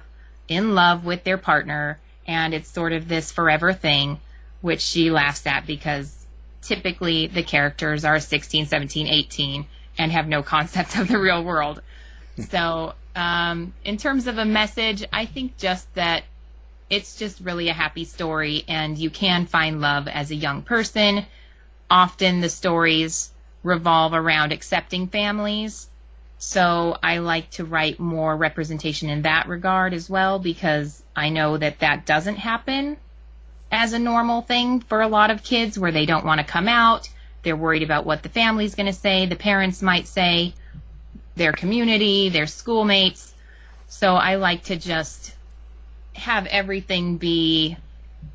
in 0.49 0.75
love 0.75 1.05
with 1.05 1.25
their 1.25 1.39
partner, 1.39 1.99
and 2.27 2.55
it's 2.55 2.69
sort 2.69 2.93
of 2.93 3.09
this 3.09 3.33
forever 3.33 3.73
thing, 3.73 4.19
which 4.61 4.81
she 4.81 5.11
laughs 5.11 5.47
at 5.47 5.67
because 5.67 6.27
typically 6.63 7.27
the 7.27 7.43
characters 7.43 8.05
are 8.05 8.21
16, 8.21 8.67
17, 8.67 9.07
18 9.07 9.67
and 9.99 10.13
have 10.13 10.27
no 10.27 10.43
concept 10.43 10.97
of 10.99 11.09
the 11.09 11.19
real 11.19 11.43
world. 11.45 11.81
so, 12.49 12.95
um, 13.15 13.73
in 13.85 13.97
terms 13.97 14.27
of 14.27 14.39
a 14.39 14.45
message, 14.45 15.05
I 15.13 15.27
think 15.27 15.57
just 15.57 15.93
that 15.95 16.25
it's 16.91 17.17
just 17.17 17.41
really 17.41 17.69
a 17.69 17.73
happy 17.73 18.05
story, 18.05 18.65
and 18.69 18.99
you 18.99 19.11
can 19.11 19.47
find 19.47 19.81
love 19.81 20.09
as 20.09 20.31
a 20.31 20.35
young 20.35 20.63
person. 20.63 21.25
Often 21.91 22.41
the 22.41 22.49
stories 22.49 23.31
revolve 23.63 24.13
around 24.15 24.53
accepting 24.53 25.09
families. 25.09 25.89
So 26.45 26.99
I 27.03 27.19
like 27.19 27.51
to 27.53 27.65
write 27.65 27.99
more 27.99 28.37
representation 28.37 29.09
in 29.09 29.23
that 29.23 29.49
regard 29.49 29.95
as 29.95 30.11
well 30.11 30.39
because 30.39 31.03
I 31.17 31.31
know 31.31 31.57
that 31.57 31.79
that 31.79 32.05
doesn't 32.05 32.37
happen 32.37 32.99
as 33.73 33.95
a 33.95 33.99
normal 33.99 34.43
thing 34.43 34.81
for 34.81 35.01
a 35.01 35.09
lot 35.09 35.31
of 35.31 35.43
kids 35.43 35.79
where 35.79 35.91
they 35.91 36.05
don't 36.05 36.25
want 36.25 36.41
to 36.41 36.47
come 36.47 36.69
out. 36.69 37.09
They're 37.43 37.57
worried 37.57 37.83
about 37.83 38.05
what 38.05 38.23
the 38.23 38.29
family's 38.29 38.75
going 38.75 38.87
to 38.87 38.93
say, 38.93 39.25
the 39.25 39.37
parents 39.37 39.81
might 39.81 40.07
say, 40.07 40.53
their 41.35 41.53
community, 41.53 42.29
their 42.29 42.47
schoolmates. 42.47 43.35
So 43.89 44.15
I 44.15 44.37
like 44.37 44.65
to 44.65 44.77
just 44.77 45.35
have 46.13 46.47
everything 46.47 47.17
be 47.17 47.79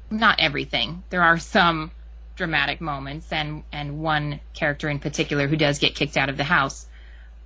not 0.09 0.39
everything. 0.39 1.03
There 1.11 1.21
are 1.21 1.37
some 1.37 1.91
dramatic 2.35 2.81
moments 2.81 3.31
and 3.31 3.63
and 3.71 4.01
one 4.01 4.39
character 4.55 4.89
in 4.89 4.97
particular 4.97 5.47
who 5.47 5.57
does 5.57 5.77
get 5.77 5.93
kicked 5.93 6.17
out 6.17 6.29
of 6.29 6.37
the 6.37 6.43
house. 6.43 6.87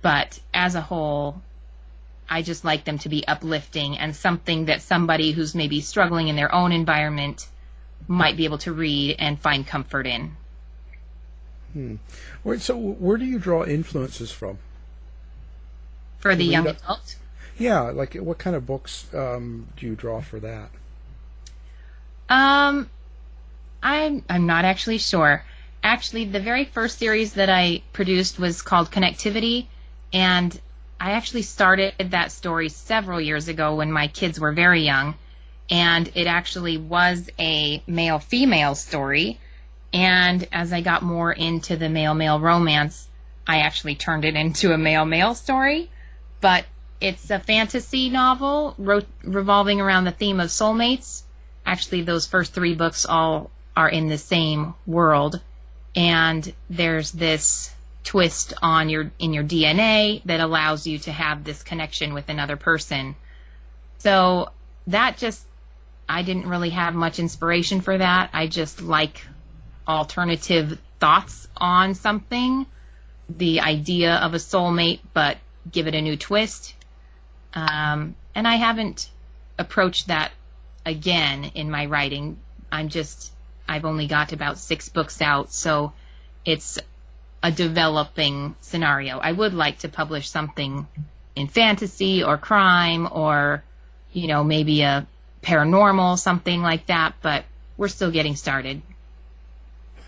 But 0.04 0.38
as 0.52 0.74
a 0.74 0.82
whole, 0.82 1.40
I 2.28 2.42
just 2.42 2.62
like 2.62 2.84
them 2.84 2.98
to 2.98 3.08
be 3.08 3.26
uplifting 3.26 3.96
and 3.96 4.14
something 4.14 4.66
that 4.66 4.82
somebody 4.82 5.32
who's 5.32 5.54
maybe 5.54 5.80
struggling 5.80 6.28
in 6.28 6.36
their 6.36 6.54
own 6.54 6.72
environment 6.72 7.48
might 8.06 8.36
be 8.36 8.44
able 8.44 8.58
to 8.58 8.72
read 8.74 9.16
and 9.18 9.40
find 9.40 9.66
comfort 9.66 10.06
in. 10.06 10.36
Hmm. 11.72 11.94
So, 12.58 12.76
where 12.76 13.16
do 13.16 13.24
you 13.24 13.38
draw 13.38 13.64
influences 13.64 14.30
from? 14.30 14.58
For 16.18 16.36
the 16.36 16.44
young 16.44 16.66
adult? 16.66 17.16
Yeah, 17.56 17.80
like 17.84 18.12
what 18.12 18.36
kind 18.36 18.54
of 18.54 18.66
books 18.66 19.06
um, 19.14 19.68
do 19.78 19.86
you 19.86 19.94
draw 19.94 20.20
for 20.20 20.38
that? 20.38 20.68
Um, 22.28 22.90
I'm 23.82 24.22
I'm 24.28 24.44
not 24.44 24.66
actually 24.66 24.98
sure. 24.98 25.42
Actually, 25.82 26.26
the 26.26 26.40
very 26.40 26.66
first 26.66 26.98
series 26.98 27.32
that 27.34 27.48
I 27.48 27.80
produced 27.94 28.38
was 28.38 28.60
called 28.60 28.90
Connectivity, 28.90 29.68
and 30.14 30.58
I 31.00 31.10
actually 31.10 31.42
started 31.42 31.92
that 31.98 32.30
story 32.30 32.68
several 32.68 33.20
years 33.20 33.48
ago 33.48 33.74
when 33.74 33.90
my 33.90 34.06
kids 34.06 34.38
were 34.38 34.52
very 34.52 34.82
young, 34.82 35.16
and 35.68 36.08
it 36.14 36.28
actually 36.28 36.78
was 36.78 37.28
a 37.38 37.82
male 37.88 38.20
female 38.20 38.76
story. 38.76 39.40
And 39.92 40.46
as 40.52 40.72
I 40.72 40.82
got 40.82 41.02
more 41.02 41.32
into 41.32 41.76
the 41.76 41.88
male 41.88 42.14
male 42.14 42.38
romance, 42.38 43.08
I 43.46 43.58
actually 43.58 43.96
turned 43.96 44.24
it 44.24 44.36
into 44.36 44.72
a 44.72 44.78
male 44.78 45.04
male 45.04 45.34
story. 45.34 45.90
But 46.40 46.64
it's 47.00 47.28
a 47.30 47.40
fantasy 47.40 48.08
novel 48.08 48.74
ro- 48.78 49.02
revolving 49.24 49.80
around 49.80 50.04
the 50.04 50.12
theme 50.12 50.38
of 50.38 50.50
soulmates. 50.50 51.24
Actually, 51.66 52.02
those 52.02 52.26
first 52.26 52.54
three 52.54 52.74
books 52.74 53.04
all 53.04 53.50
are 53.76 53.88
in 53.88 54.08
the 54.08 54.18
same 54.18 54.74
world, 54.86 55.40
and 55.96 56.54
there's 56.70 57.10
this 57.10 57.73
twist 58.04 58.52
on 58.62 58.88
your 58.88 59.10
in 59.18 59.32
your 59.32 59.42
DNA 59.44 60.22
that 60.24 60.40
allows 60.40 60.86
you 60.86 60.98
to 61.00 61.12
have 61.12 61.42
this 61.42 61.62
connection 61.62 62.14
with 62.14 62.28
another 62.28 62.56
person. 62.56 63.16
So 63.98 64.50
that 64.86 65.16
just 65.16 65.44
I 66.08 66.22
didn't 66.22 66.46
really 66.46 66.70
have 66.70 66.94
much 66.94 67.18
inspiration 67.18 67.80
for 67.80 67.96
that. 67.96 68.30
I 68.32 68.46
just 68.46 68.82
like 68.82 69.26
alternative 69.88 70.78
thoughts 71.00 71.48
on 71.56 71.94
something, 71.94 72.66
the 73.28 73.60
idea 73.60 74.14
of 74.16 74.34
a 74.34 74.38
soulmate, 74.38 75.00
but 75.12 75.38
give 75.70 75.86
it 75.86 75.94
a 75.94 76.02
new 76.02 76.16
twist. 76.16 76.74
Um, 77.54 78.16
and 78.34 78.46
I 78.46 78.56
haven't 78.56 79.10
approached 79.58 80.08
that 80.08 80.32
again 80.84 81.44
in 81.54 81.70
my 81.70 81.86
writing. 81.86 82.38
I'm 82.70 82.88
just, 82.88 83.32
I've 83.66 83.84
only 83.84 84.06
got 84.06 84.32
about 84.32 84.58
six 84.58 84.88
books 84.88 85.22
out, 85.22 85.52
so 85.52 85.92
it's 86.44 86.78
a 87.44 87.52
developing 87.52 88.56
scenario. 88.62 89.18
I 89.18 89.30
would 89.30 89.52
like 89.52 89.80
to 89.80 89.88
publish 89.90 90.30
something 90.30 90.88
in 91.36 91.46
fantasy 91.46 92.24
or 92.24 92.38
crime 92.38 93.06
or, 93.12 93.62
you 94.14 94.28
know, 94.28 94.42
maybe 94.42 94.80
a 94.80 95.06
paranormal, 95.42 96.18
something 96.18 96.62
like 96.62 96.86
that, 96.86 97.16
but 97.20 97.44
we're 97.76 97.88
still 97.88 98.10
getting 98.10 98.34
started. 98.34 98.80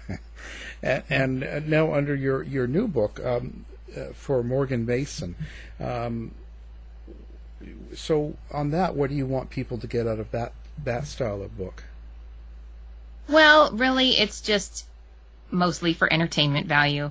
and, 0.83 1.42
and, 1.42 1.68
now, 1.68 1.92
under 1.92 2.14
your, 2.14 2.42
your 2.42 2.66
new 2.66 2.88
book 2.88 3.20
um, 3.22 3.66
uh, 3.94 4.14
for 4.14 4.42
Morgan 4.42 4.87
Mason, 4.87 5.35
um, 5.79 6.31
so 7.94 8.35
on 8.51 8.70
that, 8.70 8.96
what 8.96 9.11
do 9.11 9.16
you 9.16 9.27
want 9.27 9.51
people 9.51 9.77
to 9.77 9.87
get 9.87 10.07
out 10.07 10.18
of 10.18 10.31
that 10.31 10.55
that 10.85 11.07
style 11.07 11.42
of 11.42 11.59
book? 11.59 11.85
Well, 13.29 13.72
really, 13.72 14.11
it's 14.11 14.40
just 14.40 14.87
mostly 15.51 15.93
for 15.93 16.13
entertainment 16.13 16.67
value. 16.67 17.11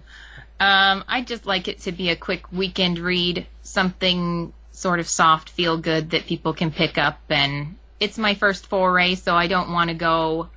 Um, 0.60 1.04
I 1.08 1.24
just 1.26 1.46
like 1.46 1.68
it 1.68 1.80
to 1.82 1.92
be 1.92 2.10
a 2.10 2.16
quick 2.16 2.52
weekend 2.52 3.00
read, 3.00 3.46
something 3.64 4.54
sort 4.72 5.00
of 5.00 5.08
soft, 5.08 5.50
feel 5.50 5.78
good 5.78 6.12
that 6.12 6.26
people 6.26 6.54
can 6.54 6.72
pick 6.72 6.98
up. 6.98 7.20
And 7.30 7.76
it's 8.00 8.18
my 8.18 8.36
first 8.36 8.68
foray, 8.68 9.16
so 9.16 9.36
I 9.36 9.48
don't 9.48 9.72
want 9.72 9.90
to 9.90 9.96
go 9.96 10.50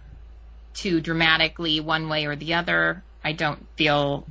too 0.75 1.01
dramatically 1.01 1.81
one 1.81 2.09
way 2.09 2.27
or 2.27 2.37
the 2.37 2.55
other. 2.55 3.03
I 3.25 3.33
don't 3.33 3.67
feel, 3.77 4.25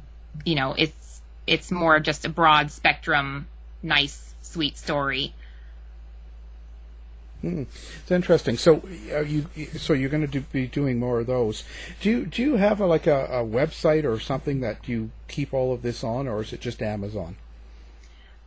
you 0.46 0.56
know, 0.56 0.74
it's 0.78 1.22
it's 1.46 1.72
more 1.72 2.00
just 2.00 2.26
a 2.26 2.30
broad 2.30 2.72
spectrum, 2.72 3.48
nice, 3.84 4.34
sweet 4.42 4.78
story. 4.78 5.34
Hmm. 7.42 7.64
It's 8.02 8.12
interesting. 8.12 8.58
So, 8.58 8.82
are 9.14 9.24
you 9.24 9.46
so 9.78 9.94
you're 9.94 10.10
going 10.10 10.22
to 10.22 10.28
do, 10.28 10.42
be 10.42 10.66
doing 10.66 10.98
more 11.00 11.20
of 11.20 11.28
those? 11.28 11.64
Do 12.02 12.10
you 12.10 12.26
do 12.26 12.42
you 12.42 12.56
have 12.56 12.80
a, 12.80 12.88
like 12.88 13.06
a, 13.06 13.26
a, 13.26 13.46
website 13.46 14.06
or 14.06 14.20
something 14.20 14.62
that 14.62 14.88
you 14.88 15.12
keep 15.28 15.54
all 15.54 15.72
of 15.72 15.84
this 15.84 16.04
on, 16.04 16.28
or 16.28 16.42
is 16.42 16.52
it 16.52 16.62
just 16.62 16.82
Amazon? 16.82 17.36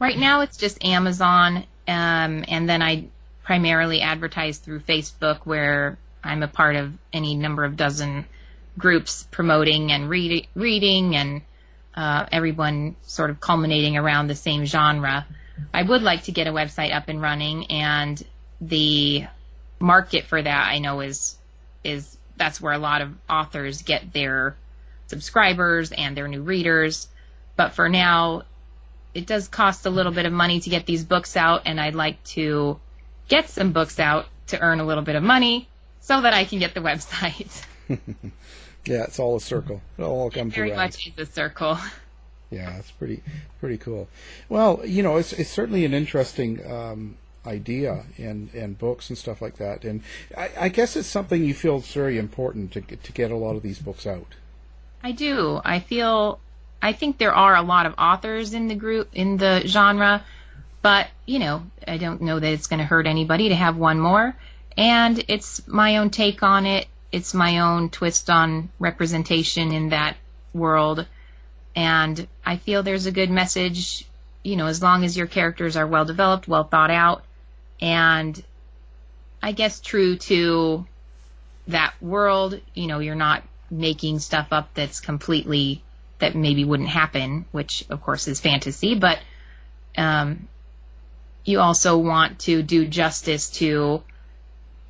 Right 0.00 0.18
now, 0.18 0.40
it's 0.40 0.56
just 0.56 0.84
Amazon, 0.84 1.58
um, 1.86 2.44
and 2.48 2.68
then 2.68 2.82
I 2.82 3.04
primarily 3.44 4.00
advertise 4.00 4.58
through 4.58 4.80
Facebook, 4.80 5.40
where 5.44 5.96
I'm 6.24 6.42
a 6.42 6.48
part 6.48 6.74
of 6.74 6.92
any 7.12 7.36
number 7.36 7.64
of 7.64 7.76
dozen 7.76 8.24
groups 8.76 9.26
promoting 9.30 9.92
and 9.92 10.08
read, 10.08 10.48
reading, 10.54 11.14
and 11.14 11.42
uh, 11.94 12.26
everyone 12.32 12.96
sort 13.02 13.30
of 13.30 13.38
culminating 13.38 13.96
around 13.96 14.26
the 14.26 14.34
same 14.34 14.64
genre. 14.64 15.26
I 15.72 15.82
would 15.82 16.02
like 16.02 16.24
to 16.24 16.32
get 16.32 16.46
a 16.46 16.52
website 16.52 16.94
up 16.94 17.08
and 17.08 17.20
running 17.20 17.70
and 17.70 18.20
the 18.60 19.26
market 19.78 20.24
for 20.26 20.40
that 20.40 20.66
I 20.68 20.78
know 20.78 21.00
is 21.00 21.36
is 21.82 22.16
that's 22.36 22.60
where 22.60 22.72
a 22.72 22.78
lot 22.78 23.02
of 23.02 23.12
authors 23.28 23.82
get 23.82 24.12
their 24.12 24.56
subscribers 25.06 25.92
and 25.92 26.16
their 26.16 26.28
new 26.28 26.42
readers. 26.42 27.08
But 27.56 27.74
for 27.74 27.88
now, 27.88 28.42
it 29.14 29.26
does 29.26 29.48
cost 29.48 29.86
a 29.86 29.90
little 29.90 30.12
bit 30.12 30.26
of 30.26 30.32
money 30.32 30.60
to 30.60 30.70
get 30.70 30.86
these 30.86 31.04
books 31.04 31.36
out, 31.36 31.62
and 31.66 31.80
I'd 31.80 31.94
like 31.94 32.22
to 32.24 32.78
get 33.28 33.48
some 33.48 33.72
books 33.72 33.98
out 33.98 34.26
to 34.48 34.60
earn 34.60 34.80
a 34.80 34.84
little 34.84 35.02
bit 35.02 35.16
of 35.16 35.22
money 35.22 35.68
so 36.00 36.20
that 36.22 36.32
I 36.32 36.44
can 36.44 36.58
get 36.58 36.74
the 36.74 36.80
website. 36.90 37.64
yeah, 37.88 39.04
it's 39.04 39.18
all 39.18 39.36
a 39.36 39.40
circle. 39.40 39.82
It 39.98 40.02
all 40.02 40.30
comes 40.30 40.52
it 40.52 40.56
very 40.56 40.70
around. 40.70 40.78
much 40.78 41.06
is 41.08 41.18
a 41.18 41.30
circle. 41.30 41.78
Yeah, 42.50 42.78
it's 42.78 42.90
pretty 42.90 43.22
pretty 43.60 43.76
cool. 43.78 44.08
Well, 44.48 44.80
you 44.84 45.02
know, 45.02 45.16
it's 45.18 45.32
it's 45.32 45.50
certainly 45.50 45.84
an 45.84 45.94
interesting 45.94 46.64
um, 46.70 47.16
idea 47.46 48.04
and 48.18 48.52
and 48.54 48.78
books 48.78 49.08
and 49.08 49.18
stuff 49.18 49.40
like 49.40 49.56
that. 49.56 49.84
And 49.84 50.02
I, 50.36 50.50
I 50.60 50.68
guess 50.68 50.96
it's 50.96 51.08
something 51.08 51.44
you 51.44 51.54
feel 51.54 51.76
is 51.78 51.92
very 51.92 52.18
important 52.18 52.72
to 52.72 52.80
to 52.80 53.12
get 53.12 53.30
a 53.30 53.36
lot 53.36 53.56
of 53.56 53.62
these 53.62 53.78
books 53.78 54.06
out. 54.06 54.34
I 55.02 55.12
do. 55.12 55.60
I 55.64 55.80
feel. 55.80 56.40
I 56.82 56.92
think 56.92 57.18
there 57.18 57.34
are 57.34 57.56
a 57.56 57.62
lot 57.62 57.86
of 57.86 57.94
authors 57.98 58.54
in 58.54 58.68
the 58.68 58.74
group 58.74 59.08
in 59.12 59.36
the 59.36 59.62
genre, 59.66 60.24
but 60.82 61.08
you 61.26 61.38
know, 61.38 61.62
I 61.86 61.98
don't 61.98 62.22
know 62.22 62.38
that 62.38 62.52
it's 62.52 62.66
going 62.66 62.78
to 62.78 62.86
hurt 62.86 63.06
anybody 63.06 63.50
to 63.50 63.54
have 63.54 63.76
one 63.76 64.00
more. 64.00 64.34
And 64.76 65.22
it's 65.28 65.66
my 65.66 65.98
own 65.98 66.10
take 66.10 66.42
on 66.42 66.64
it. 66.64 66.86
It's 67.12 67.34
my 67.34 67.58
own 67.58 67.90
twist 67.90 68.30
on 68.30 68.70
representation 68.78 69.72
in 69.72 69.90
that 69.90 70.16
world. 70.54 71.06
And 71.74 72.26
I 72.44 72.56
feel 72.56 72.82
there's 72.82 73.06
a 73.06 73.12
good 73.12 73.30
message, 73.30 74.06
you 74.42 74.56
know, 74.56 74.66
as 74.66 74.82
long 74.82 75.04
as 75.04 75.16
your 75.16 75.26
characters 75.26 75.76
are 75.76 75.86
well 75.86 76.04
developed, 76.04 76.48
well 76.48 76.64
thought 76.64 76.90
out, 76.90 77.24
and 77.80 78.42
I 79.42 79.52
guess 79.52 79.80
true 79.80 80.16
to 80.16 80.86
that 81.68 81.94
world, 82.00 82.60
you 82.74 82.86
know, 82.86 82.98
you're 82.98 83.14
not 83.14 83.42
making 83.70 84.18
stuff 84.18 84.48
up 84.50 84.70
that's 84.74 85.00
completely 85.00 85.82
that 86.18 86.34
maybe 86.34 86.64
wouldn't 86.64 86.88
happen, 86.88 87.46
which 87.52 87.84
of 87.88 88.02
course 88.02 88.28
is 88.28 88.40
fantasy, 88.40 88.94
but 88.94 89.18
um, 89.96 90.48
you 91.44 91.60
also 91.60 91.96
want 91.96 92.40
to 92.40 92.62
do 92.62 92.86
justice 92.86 93.50
to 93.50 94.02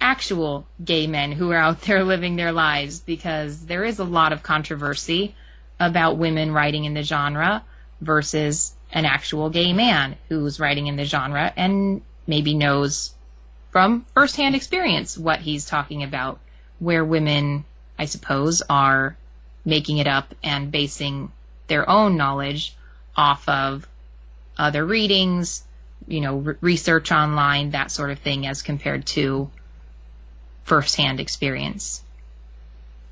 actual 0.01 0.67
gay 0.83 1.07
men 1.07 1.31
who 1.33 1.51
are 1.53 1.59
out 1.59 1.81
there 1.83 2.05
living 2.05 2.37
their 2.37 2.53
lives 2.53 3.01
because 3.01 3.65
there 3.67 3.85
is 3.85 3.99
a 3.99 4.05
lot 4.05 4.33
of 4.33 4.43
controversy 4.43 5.35
about 5.79 6.19
women 6.19 6.53
writing 6.53 6.85
in 6.85 6.95
the 6.95 7.03
genre 7.03 7.65
versus 8.01 8.75
an 8.93 9.05
actual 9.05 9.51
gay 9.51 9.73
man 9.73 10.17
who's 10.29 10.59
writing 10.59 10.89
in 10.89 10.97
the 10.97 11.05
genre. 11.05 11.53
And 11.57 12.03
maybe 12.31 12.55
knows 12.55 13.13
from 13.71 14.07
firsthand 14.15 14.55
experience 14.55 15.19
what 15.19 15.41
he's 15.41 15.67
talking 15.67 16.05
about, 16.05 16.39
where 16.79 17.05
women, 17.05 17.65
I 17.99 18.05
suppose, 18.07 18.63
are 18.71 19.17
making 19.65 19.99
it 19.99 20.07
up 20.07 20.33
and 20.43 20.71
basing 20.71 21.33
their 21.67 21.91
own 21.91 22.17
knowledge 22.17 22.75
off 23.17 23.47
of 23.49 23.87
other 24.57 24.85
readings, 24.87 25.65
you 26.07 26.21
know, 26.21 26.37
re- 26.37 26.55
research 26.61 27.11
online, 27.11 27.73
that 27.73 27.91
sort 27.91 28.11
of 28.11 28.21
thing, 28.21 28.47
as 28.47 28.63
compared 28.63 29.07
to 29.07 29.51
firsthand 30.65 31.19
experience. 31.19 32.03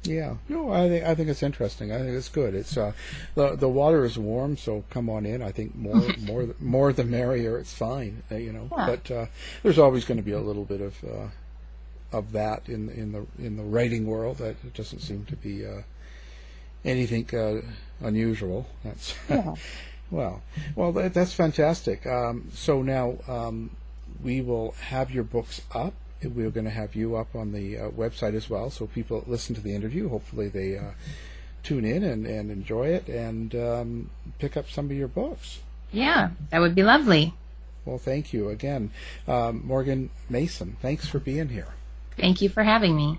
Yeah, 0.05 0.37
no, 0.49 0.73
I 0.73 0.89
think 0.89 1.05
I 1.05 1.15
think 1.15 1.29
it's 1.29 1.43
interesting. 1.43 1.93
I 1.93 1.99
think 1.99 2.11
it's 2.11 2.29
good. 2.29 2.55
It's 2.55 2.77
uh, 2.77 2.93
the 3.35 3.57
the 3.57 3.69
water 3.69 4.05
is 4.05 4.19
warm, 4.19 4.57
so 4.57 4.85
come 4.91 5.11
on 5.11 5.27
in. 5.27 5.43
I 5.43 5.51
think 5.51 5.75
more 5.75 6.03
more 6.21 6.49
more 6.61 6.93
the 6.93 7.05
merrier. 7.05 7.59
It's 7.59 7.75
fine, 7.75 8.23
uh, 8.31 8.37
you 8.37 8.53
know. 8.53 8.69
Yeah. 8.77 8.87
But 8.87 9.11
uh, 9.11 9.27
there's 9.63 9.79
always 9.79 10.05
going 10.05 10.19
to 10.19 10.25
be 10.25 10.33
a 10.33 10.41
little 10.41 10.65
bit 10.65 10.81
of 10.81 11.05
uh, 11.05 12.17
of 12.17 12.33
that 12.33 12.69
in 12.69 12.89
in 12.91 13.13
the 13.13 13.27
in 13.39 13.57
the 13.57 13.65
writing 13.65 14.07
world. 14.07 14.39
That 14.39 14.57
it 14.65 14.75
doesn't 14.75 15.01
seem 15.01 15.25
to 15.27 15.37
be 15.37 15.67
uh, 15.67 15.83
anything 16.85 17.29
uh, 17.35 17.61
unusual. 18.01 18.67
That's 18.85 19.15
yeah. 19.29 19.57
well, 20.11 20.43
well, 20.77 20.93
that, 20.93 21.13
that's 21.13 21.33
fantastic. 21.33 22.07
Um, 22.07 22.51
so 22.55 22.83
now 22.83 23.19
um, 23.27 23.71
we 24.23 24.41
will 24.41 24.73
have 24.91 25.11
your 25.11 25.25
books 25.25 25.61
up 25.75 25.95
we're 26.23 26.51
going 26.51 26.65
to 26.65 26.71
have 26.71 26.95
you 26.95 27.17
up 27.17 27.35
on 27.35 27.53
the 27.53 27.79
uh, 27.79 27.91
website 27.91 28.35
as 28.35 28.51
well, 28.51 28.71
so 28.71 28.87
people 28.87 29.25
listen 29.27 29.55
to 29.55 29.61
the 29.61 29.75
interview. 29.75 30.09
Hopefully, 30.09 30.49
they 30.49 30.77
uh, 30.77 30.93
tune 31.63 31.85
in 31.85 32.03
and, 32.03 32.27
and 32.27 32.51
enjoy 32.51 32.89
it 32.89 33.09
and 33.09 33.55
um, 33.55 34.11
pick 34.39 34.57
up 34.57 34.69
some 34.69 34.87
of 34.87 34.93
your 34.93 35.09
books. 35.09 35.61
Yeah, 35.93 36.31
that 36.51 36.61
would 36.61 36.75
be 36.75 36.83
lovely. 36.83 37.35
Well, 37.85 37.99
thank 37.99 38.33
you 38.33 38.49
again, 38.51 38.91
um, 39.27 39.63
Morgan 39.65 40.11
Mason. 40.29 40.77
Thanks 40.83 41.09
for 41.09 41.19
being 41.19 41.49
here. 41.49 41.69
Thank 42.19 42.43
you 42.43 42.49
for 42.49 42.63
having 42.63 42.97
me. 42.97 43.19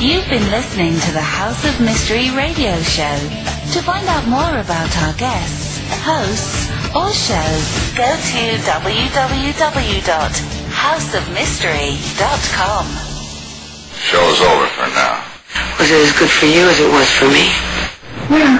You've 0.00 0.28
been 0.28 0.50
listening 0.50 0.92
to 0.92 1.12
the 1.12 1.20
House 1.20 1.64
of 1.64 1.80
Mystery 1.80 2.30
radio 2.36 2.76
show. 2.82 3.16
To 3.72 3.80
find 3.80 4.06
out 4.08 4.26
more 4.26 4.58
about 4.60 4.94
our 4.98 5.14
guests, 5.14 5.80
hosts, 6.02 6.68
or 6.94 7.10
shows, 7.12 7.94
go 7.96 8.04
to 8.04 8.58
www 8.68 10.53
houseofmystery.com. 10.74 12.86
Show's 13.94 14.40
over 14.42 14.66
for 14.74 14.88
now. 14.94 15.22
Was 15.78 15.86
it 15.90 16.02
as 16.02 16.12
good 16.18 16.30
for 16.30 16.46
you 16.46 16.66
as 16.68 16.80
it 16.80 16.90
was 16.90 17.08
for 17.14 17.26
me? 17.30 17.46
Well, 18.28 18.58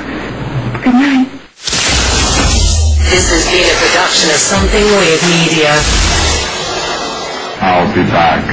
good 0.83 0.94
night. 0.94 1.29
This 3.11 3.27
has 3.31 3.44
been 3.50 3.66
a 3.66 3.74
production 3.83 4.31
of 4.31 4.37
Something 4.38 4.85
Weird 4.85 5.22
Media. 5.27 5.74
I'll 7.61 7.92
be 7.94 8.03
back. 8.11 8.44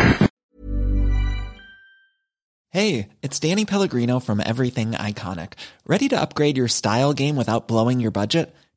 Hey, 2.72 3.10
it's 3.22 3.40
Danny 3.40 3.66
Pellegrino 3.66 4.20
from 4.20 4.40
Everything 4.40 4.92
Iconic. 4.94 5.54
Ready 5.86 6.08
to 6.10 6.20
upgrade 6.22 6.58
your 6.58 6.68
style 6.70 7.14
game 7.14 7.36
without 7.36 7.68
blowing 7.68 8.00
your 8.00 8.12
budget? 8.12 8.56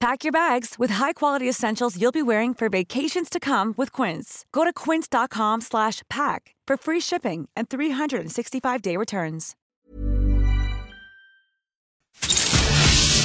Pack 0.00 0.24
your 0.24 0.32
bags 0.32 0.76
with 0.78 0.90
high-quality 0.92 1.46
essentials 1.46 2.00
you'll 2.00 2.10
be 2.10 2.22
wearing 2.22 2.54
for 2.54 2.70
vacations 2.70 3.28
to 3.28 3.38
come 3.38 3.74
with 3.76 3.92
Quince. 3.92 4.46
Go 4.50 4.64
to 4.64 4.72
quince.com 4.72 5.60
slash 5.60 6.00
pack 6.08 6.54
for 6.66 6.78
free 6.78 7.00
shipping 7.00 7.50
and 7.54 7.68
365-day 7.68 8.96
returns. 8.96 9.54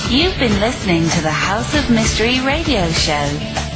You've 0.09 0.37
been 0.37 0.59
listening 0.59 1.07
to 1.11 1.21
the 1.21 1.31
House 1.31 1.73
of 1.75 1.89
Mystery 1.89 2.41
radio 2.41 2.89
show. 2.91 3.25